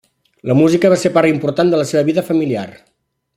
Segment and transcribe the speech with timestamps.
[0.51, 2.67] La música va ser part important de la seva vida familiar.